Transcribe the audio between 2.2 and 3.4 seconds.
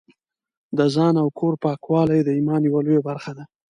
د ایمان یوه لویه برخه